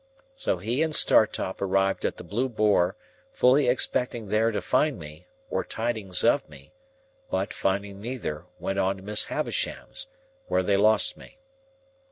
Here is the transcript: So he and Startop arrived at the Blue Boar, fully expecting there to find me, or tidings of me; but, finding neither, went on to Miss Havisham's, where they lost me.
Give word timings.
So 0.35 0.57
he 0.57 0.81
and 0.81 0.95
Startop 0.95 1.61
arrived 1.61 2.05
at 2.05 2.17
the 2.17 2.23
Blue 2.23 2.49
Boar, 2.49 2.95
fully 3.31 3.67
expecting 3.67 4.29
there 4.29 4.49
to 4.49 4.59
find 4.59 4.97
me, 4.97 5.27
or 5.51 5.63
tidings 5.63 6.23
of 6.23 6.49
me; 6.49 6.73
but, 7.29 7.53
finding 7.53 8.01
neither, 8.01 8.45
went 8.57 8.79
on 8.79 8.97
to 8.97 9.03
Miss 9.03 9.25
Havisham's, 9.25 10.07
where 10.47 10.63
they 10.63 10.75
lost 10.75 11.17
me. 11.17 11.37